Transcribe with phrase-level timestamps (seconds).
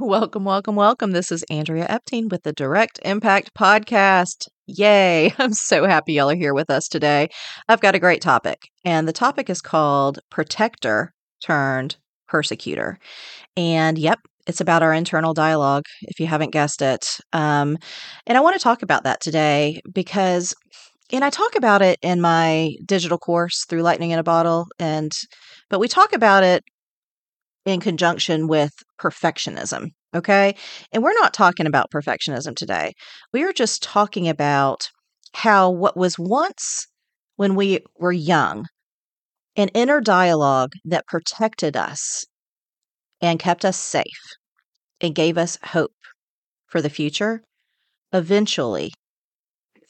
[0.00, 1.10] Welcome, welcome, welcome.
[1.10, 4.48] This is Andrea Epting with the Direct Impact Podcast.
[4.66, 5.34] Yay!
[5.38, 7.28] I'm so happy y'all are here with us today.
[7.68, 11.12] I've got a great topic, and the topic is called Protector
[11.44, 12.98] Turned Persecutor.
[13.58, 17.18] And yep, it's about our internal dialogue, if you haven't guessed it.
[17.34, 17.76] Um,
[18.26, 20.54] and I want to talk about that today because,
[21.12, 25.12] and I talk about it in my digital course through Lightning in a Bottle, and
[25.68, 26.64] but we talk about it
[27.66, 29.90] in conjunction with perfectionism.
[30.14, 30.54] Okay.
[30.92, 32.94] And we're not talking about perfectionism today.
[33.32, 34.88] We are just talking about
[35.34, 36.86] how what was once
[37.36, 38.66] when we were young,
[39.56, 42.26] an inner dialogue that protected us
[43.20, 44.36] and kept us safe
[45.00, 45.94] and gave us hope
[46.66, 47.42] for the future,
[48.12, 48.92] eventually,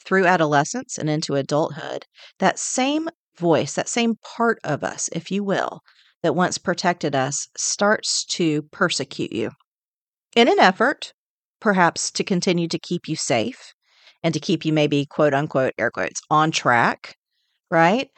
[0.05, 2.05] through adolescence and into adulthood,
[2.39, 5.81] that same voice, that same part of us, if you will,
[6.23, 9.51] that once protected us starts to persecute you
[10.37, 11.13] in an effort,
[11.61, 13.73] perhaps, to continue to keep you safe
[14.23, 17.17] and to keep you maybe quote unquote air quotes on track,
[17.71, 18.11] right?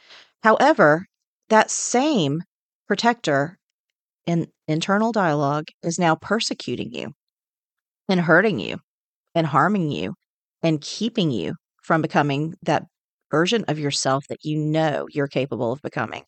[0.42, 1.06] However,
[1.48, 2.42] that same
[2.88, 3.58] protector
[4.27, 7.12] in internal dialogue is now persecuting you
[8.08, 8.78] and hurting you
[9.34, 10.14] and harming you
[10.62, 12.84] and keeping you from becoming that
[13.30, 16.22] version of yourself that you know you're capable of becoming.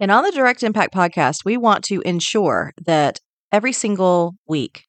[0.00, 3.20] And on the Direct Impact podcast, we want to ensure that
[3.52, 4.84] every single week,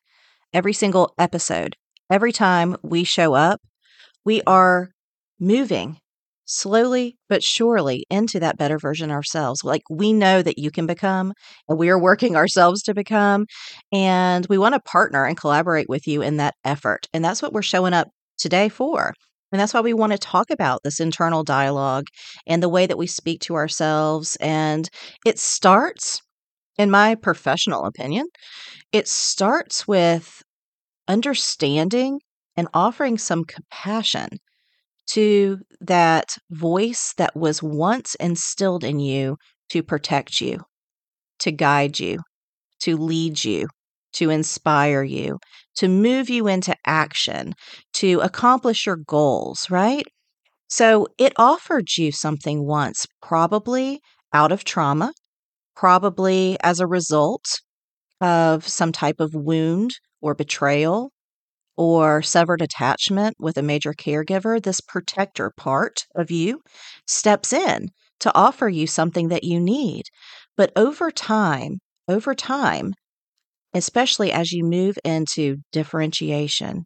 [0.54, 1.76] every single episode,
[2.12, 3.62] every time we show up,
[4.26, 4.90] we are
[5.40, 5.98] moving
[6.46, 9.64] slowly but surely into that better version ourselves.
[9.64, 11.34] Like we know that you can become,
[11.70, 13.46] and we are working ourselves to become.
[13.92, 17.08] And we want to partner and collaborate with you in that effort.
[17.14, 19.14] And that's what we're showing up today for.
[19.52, 22.08] And that's why we want to talk about this internal dialogue
[22.48, 24.36] and the way that we speak to ourselves.
[24.42, 24.90] And
[25.26, 26.22] it starts,
[26.78, 28.28] in my professional opinion,
[28.92, 30.42] it starts with
[31.08, 32.20] understanding
[32.56, 34.30] and offering some compassion
[35.08, 39.38] to that voice that was once instilled in you
[39.70, 40.60] to protect you,
[41.40, 42.20] to guide you,
[42.82, 43.68] to lead you,
[44.14, 45.40] to inspire you,
[45.76, 47.54] to move you into action,
[47.94, 50.06] to accomplish your goals, right?
[50.70, 54.02] So it offered you something once, probably
[54.34, 55.12] out of trauma,
[55.76, 57.62] probably as a result
[58.22, 59.92] of some type of wound
[60.22, 61.12] or betrayal
[61.78, 64.62] or severed attachment with a major caregiver.
[64.62, 66.62] This protector part of you
[67.08, 67.90] steps in
[68.22, 70.06] to offer you something that you need.
[70.58, 72.94] But over time, over time,
[73.74, 76.86] especially as you move into differentiation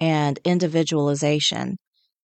[0.00, 1.78] and individualization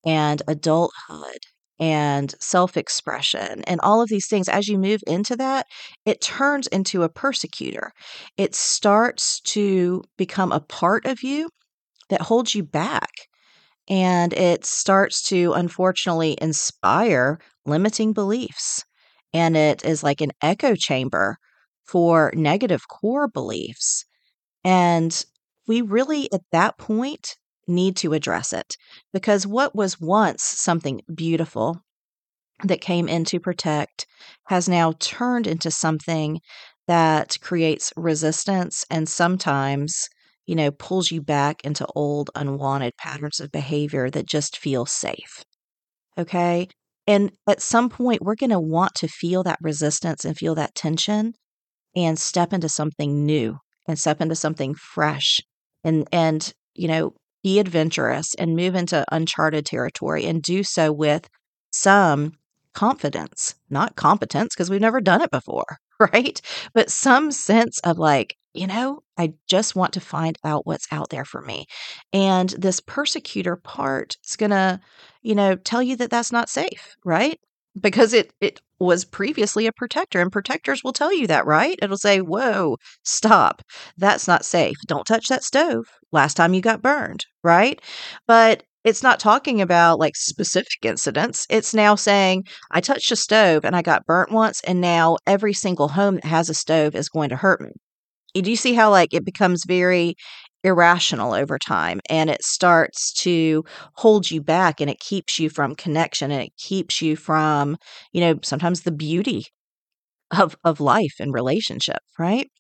[0.07, 1.41] and adulthood
[1.81, 5.67] and self expression and all of these things, as you move into that,
[6.05, 7.93] it turns into a persecutor.
[8.37, 11.49] It starts to become a part of you
[12.11, 13.11] that holds you back.
[13.89, 18.85] And it starts to unfortunately inspire limiting beliefs.
[19.33, 21.39] And it is like an echo chamber
[21.87, 24.05] for negative core beliefs.
[24.65, 25.25] And
[25.67, 27.37] we really, at that point,
[27.71, 28.77] need to address it
[29.13, 31.81] because what was once something beautiful
[32.65, 34.07] that came in to protect
[34.49, 36.41] has now turned into something
[36.87, 40.09] that creates resistance and sometimes,
[40.47, 45.45] you know, pulls you back into old, unwanted patterns of behavior that just feel safe.
[46.19, 46.69] Okay.
[47.07, 50.75] And at some point, we're going to want to feel that resistance and feel that
[50.75, 51.33] tension
[51.97, 53.59] and step into something new
[53.89, 55.41] and step into something fresh
[55.85, 57.13] and and you know
[57.43, 61.29] be adventurous and move into uncharted territory and do so with
[61.73, 62.33] some
[62.73, 66.41] confidence not competence because we've never done it before right?
[66.73, 71.11] But some sense of like you know i just want to find out what's out
[71.11, 71.67] there for me.
[72.13, 74.81] And this persecutor part is going to
[75.23, 77.39] you know tell you that that's not safe right?
[77.81, 81.79] Because it it was previously a protector and protectors will tell you that right?
[81.83, 83.63] It'll say whoa stop.
[83.99, 84.77] That's not safe.
[84.87, 87.81] Don't touch that stove last time you got burned right?
[88.27, 91.47] But it's not talking about like specific incidents.
[91.51, 95.53] It's now saying i touched a stove and i got burnt once and now every
[95.53, 97.73] single home that has a stove is going to hurt me.
[98.35, 100.15] Do you see how like it becomes very
[100.65, 103.65] irrational over time and it starts to
[103.95, 107.77] hold you back and it keeps you from connection and it keeps you from
[108.13, 109.47] you know sometimes the beauty
[110.37, 112.51] of of life and relationship right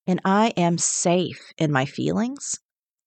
[0.07, 2.55] and I am safe in my feelings.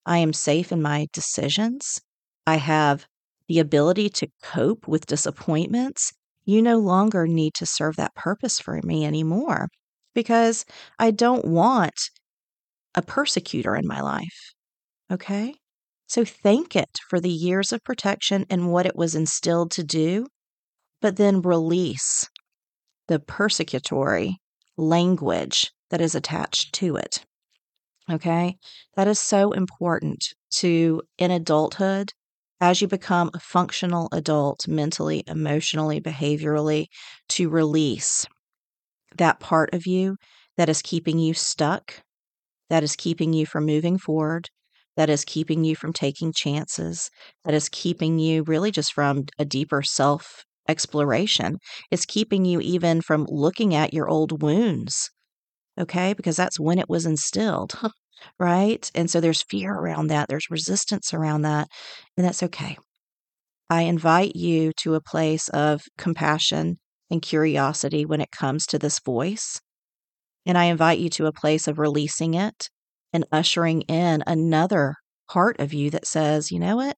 [0.05, 1.99] I am safe in my decisions.
[2.45, 3.05] I have
[3.47, 6.13] the ability to cope with disappointments.
[6.45, 9.69] You no longer need to serve that purpose for me anymore
[10.13, 10.65] because
[10.97, 12.09] I don't want
[12.95, 14.53] a persecutor in my life.
[15.11, 15.55] Okay?
[16.07, 20.25] So thank it for the years of protection and what it was instilled to do,
[21.01, 22.27] but then release
[23.09, 24.35] the persecutory
[24.77, 27.25] language that is attached to it.
[28.09, 28.55] Okay?
[28.95, 32.13] That is so important to in adulthood
[32.61, 36.87] as you become a functional adult mentally, emotionally, behaviorally
[37.29, 38.25] to release
[39.17, 40.17] that part of you
[40.57, 42.01] that is keeping you stuck,
[42.69, 44.49] that is keeping you from moving forward,
[44.97, 47.09] that is keeping you from taking chances,
[47.43, 51.57] that is keeping you really just from a deeper self exploration.
[51.91, 55.09] It's keeping you even from looking at your old wounds,
[55.79, 56.13] okay?
[56.13, 57.73] Because that's when it was instilled,
[58.39, 58.89] right?
[58.95, 61.67] And so there's fear around that, there's resistance around that,
[62.15, 62.77] and that's okay.
[63.69, 66.79] I invite you to a place of compassion
[67.11, 69.59] and curiosity when it comes to this voice.
[70.45, 72.69] And I invite you to a place of releasing it
[73.13, 74.95] and ushering in another
[75.29, 76.95] part of you that says, you know what?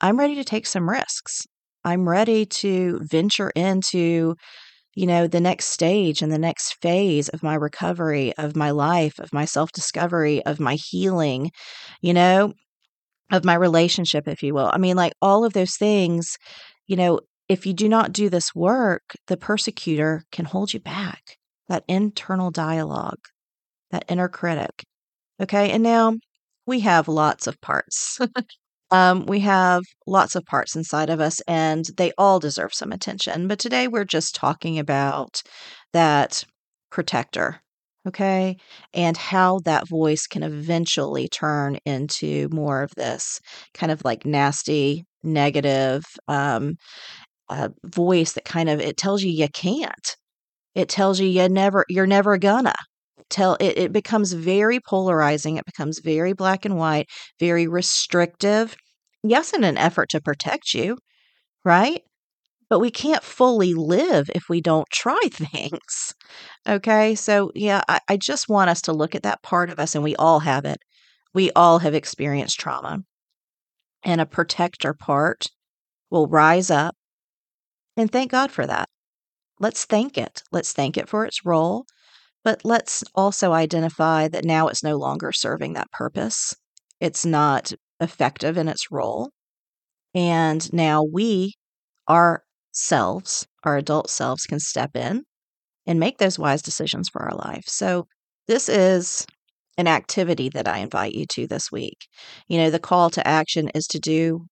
[0.00, 1.46] I'm ready to take some risks.
[1.84, 4.36] I'm ready to venture into,
[4.94, 9.18] you know, the next stage and the next phase of my recovery, of my life,
[9.20, 11.50] of my self discovery, of my healing,
[12.02, 12.54] you know,
[13.32, 14.70] of my relationship, if you will.
[14.72, 16.36] I mean, like all of those things,
[16.86, 21.22] you know, if you do not do this work, the persecutor can hold you back.
[21.68, 23.20] That internal dialogue,
[23.90, 24.84] that inner critic.
[25.40, 25.70] Okay.
[25.72, 26.14] And now
[26.66, 28.18] we have lots of parts.
[28.94, 33.48] um, we have lots of parts inside of us, and they all deserve some attention.
[33.48, 35.42] But today we're just talking about
[35.92, 36.44] that
[36.90, 37.60] protector.
[38.06, 38.56] Okay.
[38.92, 43.40] And how that voice can eventually turn into more of this
[43.72, 46.76] kind of like nasty, negative um,
[47.48, 50.16] uh, voice that kind of it tells you you can't.
[50.74, 52.74] It tells you you never, you're never gonna
[53.30, 57.08] tell it, it becomes very polarizing it becomes very black and white
[57.40, 58.76] very restrictive
[59.24, 60.96] yes in an effort to protect you
[61.64, 62.02] right
[62.70, 66.14] but we can't fully live if we don't try things
[66.68, 69.94] okay so yeah I, I just want us to look at that part of us
[69.94, 70.78] and we all have it
[71.34, 73.02] we all have experienced trauma
[74.04, 75.46] and a protector part
[76.10, 76.94] will rise up.
[77.96, 78.88] And thank God for that.
[79.58, 80.42] Let's thank it.
[80.52, 81.86] Let's thank it for its role.
[82.44, 86.54] But let's also identify that now it's no longer serving that purpose.
[87.00, 89.30] It's not effective in its role.
[90.14, 91.54] And now we,
[92.08, 95.24] ourselves, our adult selves, can step in
[95.86, 97.64] and make those wise decisions for our life.
[97.66, 98.06] So,
[98.48, 99.26] this is
[99.78, 102.06] an activity that I invite you to this week.
[102.48, 104.46] You know, the call to action is to do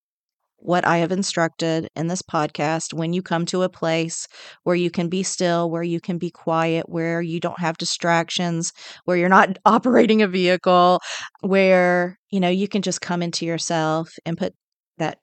[0.63, 4.27] what I have instructed in this podcast when you come to a place
[4.63, 8.71] where you can be still, where you can be quiet, where you don't have distractions,
[9.05, 10.99] where you're not operating a vehicle,
[11.41, 14.53] where, you know, you can just come into yourself and put
[14.97, 15.19] that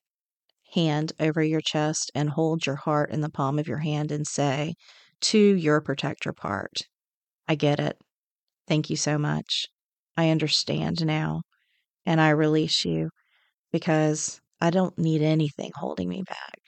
[0.75, 4.27] hand over your chest and hold your heart in the palm of your hand and
[4.27, 4.75] say
[5.21, 6.83] to your protector part,
[7.49, 7.99] I get it.
[8.69, 9.67] Thank you so much.
[10.17, 11.43] I understand now.
[12.07, 13.11] And I release you
[13.73, 16.61] because I don't need anything holding me back.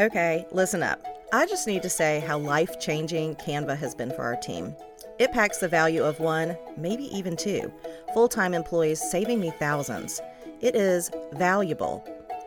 [0.00, 1.02] Okay, listen up.
[1.32, 4.74] I just need to say how life changing Canva has been for our team.
[5.18, 7.72] It packs the value of one, maybe even two,
[8.14, 10.20] full time employees, saving me thousands.
[10.60, 12.06] It is valuable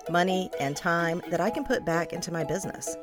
[0.10, 2.98] money and time that I can put back into my business.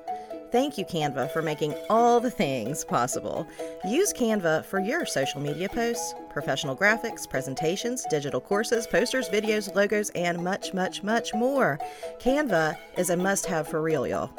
[0.50, 3.46] Thank you, Canva, for making all the things possible.
[3.86, 10.08] Use Canva for your social media posts, professional graphics, presentations, digital courses, posters, videos, logos,
[10.10, 11.78] and much, much, much more.
[12.18, 14.30] Canva is a must have for real, y'all.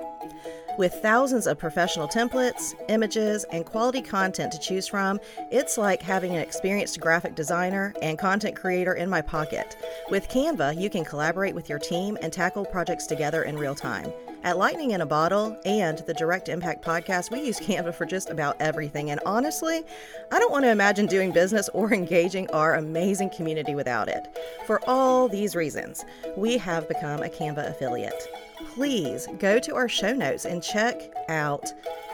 [0.80, 5.20] With thousands of professional templates, images, and quality content to choose from,
[5.52, 9.76] it's like having an experienced graphic designer and content creator in my pocket.
[10.10, 14.12] With Canva, you can collaborate with your team and tackle projects together in real time.
[14.42, 18.30] At Lightning in a Bottle and the Direct Impact podcast, we use Canva for just
[18.30, 19.12] about everything.
[19.12, 19.84] And honestly,
[20.32, 24.28] I don't want to imagine doing business or engaging our amazing community without it.
[24.66, 26.06] For all these reasons,
[26.38, 28.28] we have become a Canva affiliate.
[28.74, 31.66] Please go to our show notes and check out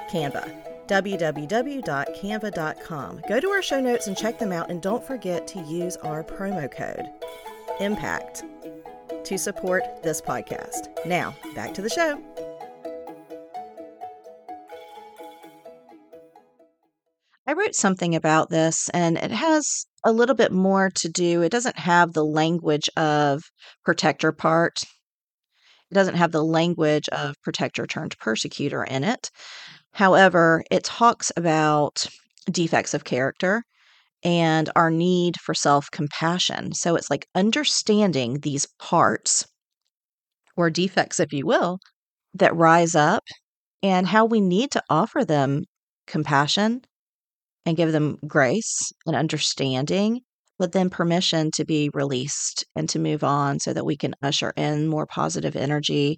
[0.09, 0.51] Canva
[0.87, 1.81] www.canva.com.
[3.27, 6.23] Go to our show notes and check them out, and don't forget to use our
[6.23, 7.09] promo code
[7.79, 8.43] IMPACT
[9.25, 10.87] to support this podcast.
[11.05, 12.21] Now, back to the show.
[17.47, 21.41] I wrote something about this, and it has a little bit more to do.
[21.41, 23.43] It doesn't have the language of
[23.83, 24.83] protector part.
[25.91, 29.29] It doesn't have the language of protector turned persecutor in it.
[29.91, 32.07] However, it talks about
[32.51, 33.63] defects of character
[34.25, 36.73] and our need for self compassion.
[36.73, 39.45] So it's like understanding these parts
[40.57, 41.79] or defects, if you will,
[42.33, 43.23] that rise up
[43.83, 45.63] and how we need to offer them
[46.07, 46.81] compassion
[47.65, 50.21] and give them grace and understanding,
[50.57, 54.53] but then permission to be released and to move on so that we can usher
[54.57, 56.17] in more positive energy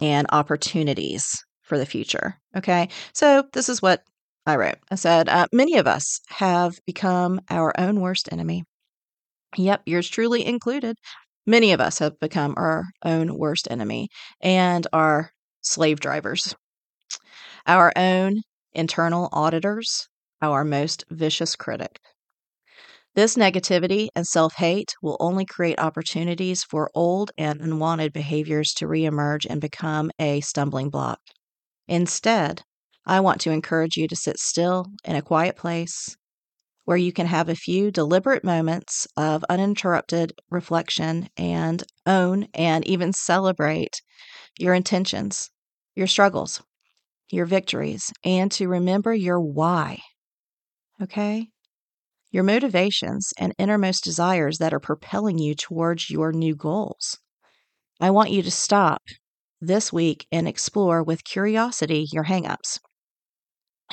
[0.00, 1.24] and opportunities
[1.62, 2.36] for the future.
[2.56, 2.88] Okay.
[3.12, 4.02] So this is what
[4.46, 4.78] I wrote.
[4.90, 8.64] I said, uh, Many of us have become our own worst enemy.
[9.56, 10.98] Yep, yours truly included.
[11.46, 14.08] Many of us have become our own worst enemy
[14.40, 15.32] and our
[15.62, 16.54] slave drivers,
[17.66, 18.40] our own
[18.72, 20.08] internal auditors,
[20.40, 22.00] our most vicious critic.
[23.16, 28.86] This negativity and self hate will only create opportunities for old and unwanted behaviors to
[28.86, 31.18] reemerge and become a stumbling block.
[31.88, 32.64] Instead,
[33.06, 36.16] I want to encourage you to sit still in a quiet place
[36.84, 43.12] where you can have a few deliberate moments of uninterrupted reflection and own and even
[43.12, 44.00] celebrate
[44.58, 45.50] your intentions,
[45.94, 46.62] your struggles,
[47.30, 49.98] your victories, and to remember your why.
[51.02, 51.48] Okay?
[52.30, 57.18] Your motivations and innermost desires that are propelling you towards your new goals.
[58.00, 59.02] I want you to stop
[59.60, 62.78] this week and explore with curiosity your hangups.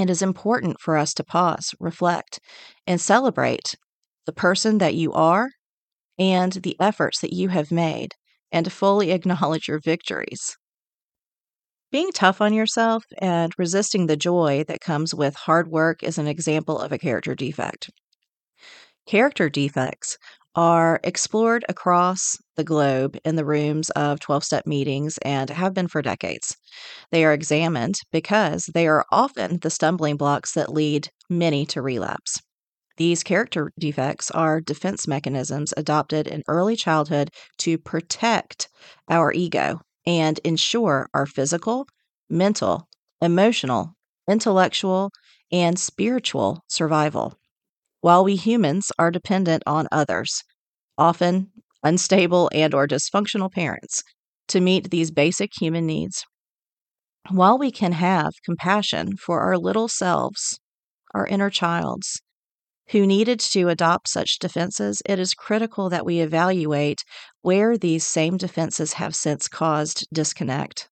[0.01, 2.39] It is important for us to pause, reflect,
[2.87, 3.75] and celebrate
[4.25, 5.51] the person that you are
[6.17, 8.15] and the efforts that you have made,
[8.51, 10.57] and to fully acknowledge your victories.
[11.91, 16.27] Being tough on yourself and resisting the joy that comes with hard work is an
[16.27, 17.91] example of a character defect.
[19.05, 20.17] Character defects
[20.55, 25.87] are explored across the globe in the rooms of 12 step meetings and have been
[25.87, 26.57] for decades.
[27.11, 32.41] They are examined because they are often the stumbling blocks that lead many to relapse.
[32.97, 38.69] These character defects are defense mechanisms adopted in early childhood to protect
[39.09, 41.87] our ego and ensure our physical,
[42.29, 42.87] mental,
[43.21, 43.95] emotional,
[44.29, 45.11] intellectual,
[45.51, 47.37] and spiritual survival.
[48.01, 50.43] While we humans are dependent on others,
[50.97, 51.51] often
[51.83, 54.03] unstable and or dysfunctional parents
[54.47, 56.25] to meet these basic human needs.
[57.29, 60.59] While we can have compassion for our little selves,
[61.13, 62.21] our inner childs,
[62.89, 67.03] who needed to adopt such defenses, it is critical that we evaluate
[67.41, 70.89] where these same defenses have since caused disconnect,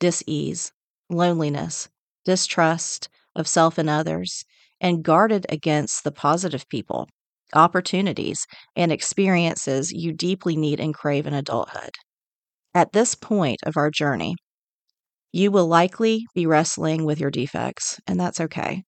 [0.00, 0.72] dis-ease,
[1.10, 1.88] loneliness,
[2.24, 4.44] distrust of self and others,
[4.80, 7.08] and guarded against the positive people,
[7.54, 11.90] opportunities, and experiences you deeply need and crave in adulthood.
[12.74, 14.36] At this point of our journey,
[15.32, 18.82] you will likely be wrestling with your defects, and that's okay.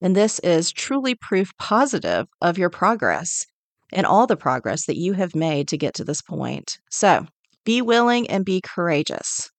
[0.00, 3.44] And this is truly proof positive of your progress
[3.92, 6.78] and all the progress that you have made to get to this point.
[6.90, 7.26] So
[7.64, 9.50] be willing and be courageous.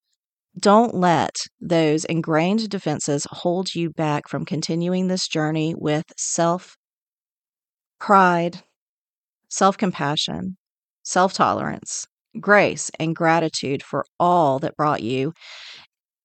[0.58, 6.78] Don't let those ingrained defenses hold you back from continuing this journey with self
[8.00, 8.64] pride,
[9.50, 10.58] self compassion,
[11.04, 12.08] self tolerance,
[12.40, 15.34] grace, and gratitude for all that brought you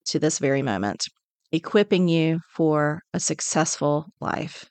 [0.07, 1.05] to this very moment
[1.53, 4.65] equipping you for a successful life.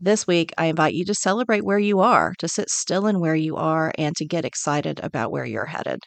[0.00, 3.34] This week, I invite you to celebrate where you are, to sit still in where
[3.34, 6.00] you are, and to get excited about where you're headed.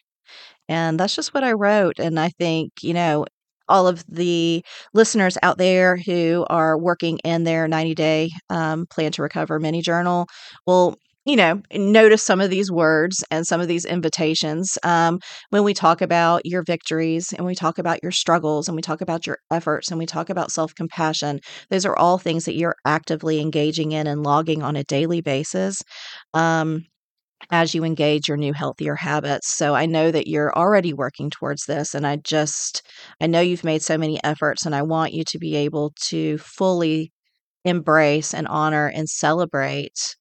[0.69, 1.99] And that's just what I wrote.
[1.99, 3.25] And I think, you know,
[3.67, 9.11] all of the listeners out there who are working in their 90 day um, plan
[9.13, 10.27] to recover mini journal
[10.67, 10.95] will
[11.25, 15.19] you know, notice some of these words and some of these invitations um,
[15.49, 19.01] when we talk about your victories and we talk about your struggles and we talk
[19.01, 21.39] about your efforts and we talk about self compassion.
[21.71, 25.81] Those are all things that you're actively engaging in and logging on a daily basis.
[26.35, 26.85] Um,
[27.51, 29.47] as you engage your new healthier habits.
[29.49, 32.81] So I know that you're already working towards this and I just
[33.21, 36.37] I know you've made so many efforts and I want you to be able to
[36.37, 37.11] fully
[37.63, 40.15] embrace and honor and celebrate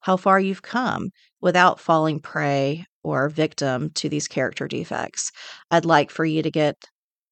[0.00, 5.30] how far you've come without falling prey or victim to these character defects.
[5.70, 6.76] I'd like for you to get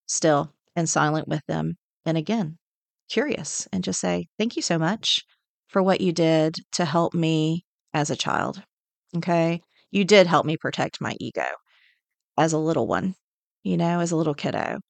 [0.06, 1.76] still and silent with them.
[2.04, 2.58] And again,
[3.10, 5.24] curious and just say, Thank you so much
[5.68, 8.62] for what you did to help me as a child.
[9.16, 9.60] Okay.
[9.90, 11.44] You did help me protect my ego
[12.38, 13.14] as a little one,
[13.64, 14.80] you know, as a little kiddo.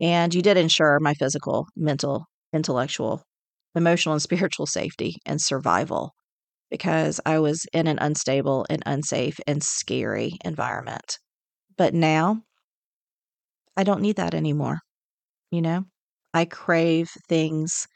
[0.00, 3.24] And you did ensure my physical, mental, intellectual,
[3.74, 6.14] emotional, and spiritual safety and survival
[6.70, 11.18] because I was in an unstable and unsafe and scary environment.
[11.76, 12.42] But now
[13.76, 14.78] I don't need that anymore.
[15.50, 15.86] You know,
[16.34, 17.88] I crave things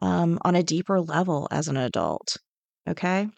[0.00, 2.36] um, on a deeper level as an adult.
[2.88, 3.28] Okay.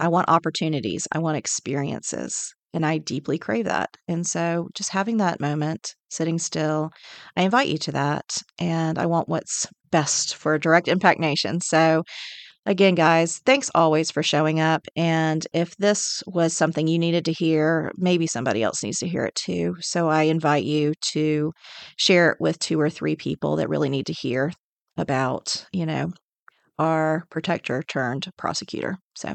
[0.00, 3.90] I want opportunities, I want experiences, and I deeply crave that.
[4.08, 6.90] And so just having that moment, sitting still,
[7.36, 8.36] I invite you to that.
[8.58, 11.60] And I want what's best for Direct Impact Nation.
[11.60, 12.04] So
[12.64, 14.86] Again, guys, thanks always for showing up.
[14.94, 19.24] And if this was something you needed to hear, maybe somebody else needs to hear
[19.24, 19.74] it too.
[19.80, 21.52] So I invite you to
[21.96, 24.52] share it with two or three people that really need to hear
[24.96, 26.12] about, you know,
[26.78, 28.96] our protector turned prosecutor.
[29.16, 29.34] So